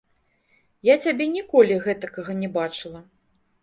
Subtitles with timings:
[0.89, 3.09] Я цябе ніколі гэтакага не бачыла.